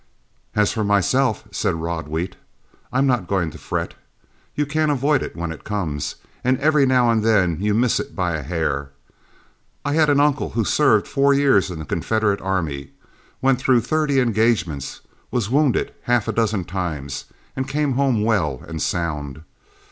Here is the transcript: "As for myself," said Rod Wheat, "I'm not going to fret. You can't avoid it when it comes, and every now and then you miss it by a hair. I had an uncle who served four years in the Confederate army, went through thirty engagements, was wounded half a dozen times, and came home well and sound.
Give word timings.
"As 0.55 0.71
for 0.73 0.83
myself," 0.83 1.43
said 1.51 1.75
Rod 1.75 2.07
Wheat, 2.07 2.35
"I'm 2.91 3.05
not 3.05 3.27
going 3.27 3.51
to 3.51 3.59
fret. 3.59 3.93
You 4.55 4.65
can't 4.65 4.89
avoid 4.91 5.21
it 5.21 5.35
when 5.35 5.51
it 5.51 5.63
comes, 5.63 6.15
and 6.43 6.57
every 6.57 6.87
now 6.87 7.11
and 7.11 7.23
then 7.23 7.57
you 7.61 7.75
miss 7.75 7.99
it 7.99 8.15
by 8.15 8.31
a 8.33 8.41
hair. 8.41 8.89
I 9.85 9.93
had 9.93 10.09
an 10.09 10.19
uncle 10.19 10.49
who 10.49 10.63
served 10.65 11.07
four 11.07 11.35
years 11.35 11.69
in 11.69 11.77
the 11.77 11.85
Confederate 11.85 12.41
army, 12.41 12.93
went 13.43 13.59
through 13.59 13.81
thirty 13.81 14.19
engagements, 14.19 15.01
was 15.29 15.51
wounded 15.51 15.93
half 16.01 16.27
a 16.27 16.31
dozen 16.33 16.63
times, 16.65 17.25
and 17.55 17.67
came 17.67 17.93
home 17.93 18.23
well 18.23 18.63
and 18.67 18.81
sound. 18.81 19.43